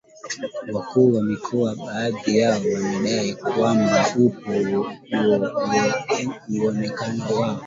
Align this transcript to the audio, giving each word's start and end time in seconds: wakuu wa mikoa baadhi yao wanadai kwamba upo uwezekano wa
wakuu 0.73 1.13
wa 1.15 1.23
mikoa 1.23 1.75
baadhi 1.75 2.37
yao 2.39 2.61
wanadai 2.73 3.35
kwamba 3.35 4.05
upo 4.19 4.51
uwezekano 6.49 7.23
wa 7.39 7.59